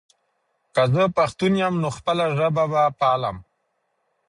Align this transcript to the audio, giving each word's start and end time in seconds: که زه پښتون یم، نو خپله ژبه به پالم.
که 0.73 0.83
زه 0.93 1.03
پښتون 1.17 1.53
یم، 1.61 1.73
نو 1.81 1.89
خپله 1.97 2.25
ژبه 2.37 2.63
به 2.71 2.83
پالم. 2.99 3.37